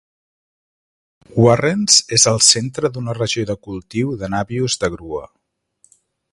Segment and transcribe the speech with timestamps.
[1.43, 5.25] Warrens és el centre d'una regió de cultiu de nabius de grua.